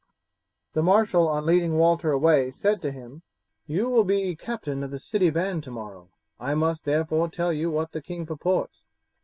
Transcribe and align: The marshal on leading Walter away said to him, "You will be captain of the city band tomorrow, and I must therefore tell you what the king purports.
The 0.73 0.81
marshal 0.81 1.27
on 1.27 1.45
leading 1.45 1.77
Walter 1.77 2.11
away 2.11 2.49
said 2.49 2.81
to 2.81 2.91
him, 2.91 3.21
"You 3.67 3.87
will 3.87 4.03
be 4.03 4.35
captain 4.35 4.83
of 4.83 4.89
the 4.89 4.97
city 4.97 5.29
band 5.29 5.63
tomorrow, 5.63 6.09
and 6.39 6.49
I 6.49 6.55
must 6.55 6.85
therefore 6.85 7.29
tell 7.29 7.53
you 7.53 7.69
what 7.69 7.91
the 7.91 8.01
king 8.01 8.25
purports. 8.25 8.83